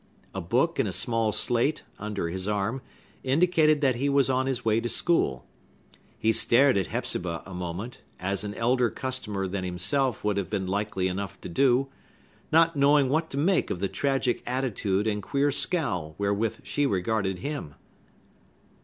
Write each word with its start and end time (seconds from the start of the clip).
A 0.33 0.41
book 0.41 0.79
and 0.79 0.89
a 0.89 0.91
small 0.91 1.31
slate, 1.31 1.83
under 1.99 2.27
his 2.29 2.47
arm, 2.47 2.81
indicated 3.23 3.81
that 3.81 3.97
he 3.97 4.09
was 4.09 4.31
on 4.31 4.47
his 4.47 4.65
way 4.65 4.79
to 4.81 4.89
school. 4.89 5.45
He 6.17 6.31
stared 6.31 6.75
at 6.75 6.87
Hepzibah 6.87 7.43
a 7.45 7.53
moment, 7.53 8.01
as 8.19 8.43
an 8.43 8.55
elder 8.55 8.89
customer 8.89 9.45
than 9.45 9.63
himself 9.63 10.23
would 10.23 10.37
have 10.37 10.49
been 10.49 10.65
likely 10.65 11.07
enough 11.07 11.39
to 11.41 11.49
do, 11.49 11.89
not 12.51 12.75
knowing 12.75 13.09
what 13.09 13.29
to 13.29 13.37
make 13.37 13.69
of 13.69 13.79
the 13.79 13.87
tragic 13.89 14.41
attitude 14.47 15.05
and 15.05 15.21
queer 15.21 15.51
scowl 15.51 16.15
wherewith 16.17 16.61
she 16.63 16.87
regarded 16.87 17.37
him. 17.37 17.75